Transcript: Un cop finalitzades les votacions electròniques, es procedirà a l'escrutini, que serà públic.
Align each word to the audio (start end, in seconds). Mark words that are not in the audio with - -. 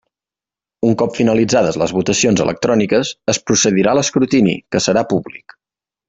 Un 0.85 0.93
cop 1.01 1.17
finalitzades 1.17 1.75
les 1.81 1.91
votacions 1.97 2.41
electròniques, 2.45 3.11
es 3.33 3.41
procedirà 3.49 3.91
a 3.93 3.97
l'escrutini, 3.99 4.55
que 4.75 4.83
serà 4.87 5.05
públic. 5.13 5.55